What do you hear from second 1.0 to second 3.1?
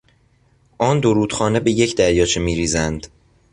رودخانه به یک دریاچه میریزند.